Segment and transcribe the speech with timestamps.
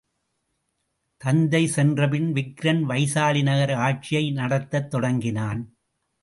[1.17, 5.61] தந்தை சென்றபின் விக்கிரன் வைசாலி நகர ஆட்சியை நடத்தத் தொடங்கினான்.